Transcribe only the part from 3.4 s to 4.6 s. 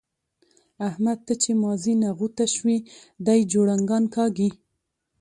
جوړنګان کاږي.